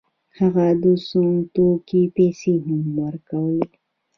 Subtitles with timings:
[0.37, 3.67] هغه د سونګ توکو پیسې هم ورکولې.